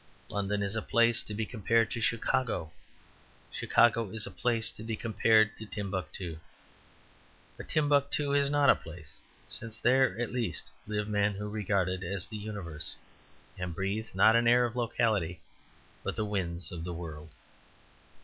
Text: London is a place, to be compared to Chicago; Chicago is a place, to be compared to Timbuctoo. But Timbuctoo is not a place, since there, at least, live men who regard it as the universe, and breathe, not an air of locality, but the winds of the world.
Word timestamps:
London 0.29 0.63
is 0.63 0.75
a 0.75 0.81
place, 0.81 1.21
to 1.21 1.35
be 1.35 1.45
compared 1.45 1.91
to 1.91 2.01
Chicago; 2.01 2.71
Chicago 3.51 4.09
is 4.09 4.25
a 4.25 4.31
place, 4.31 4.71
to 4.71 4.81
be 4.81 4.95
compared 4.95 5.55
to 5.57 5.65
Timbuctoo. 5.67 6.39
But 7.55 7.69
Timbuctoo 7.69 8.33
is 8.33 8.49
not 8.49 8.71
a 8.71 8.75
place, 8.75 9.19
since 9.47 9.77
there, 9.77 10.17
at 10.19 10.31
least, 10.31 10.71
live 10.87 11.07
men 11.07 11.35
who 11.35 11.47
regard 11.47 11.87
it 11.87 12.01
as 12.01 12.25
the 12.25 12.37
universe, 12.37 12.95
and 13.59 13.75
breathe, 13.75 14.07
not 14.15 14.35
an 14.35 14.47
air 14.47 14.65
of 14.65 14.75
locality, 14.75 15.39
but 16.03 16.15
the 16.15 16.25
winds 16.25 16.71
of 16.71 16.83
the 16.83 16.93
world. 16.95 17.35